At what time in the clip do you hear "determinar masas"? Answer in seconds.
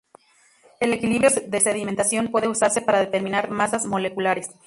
3.01-3.85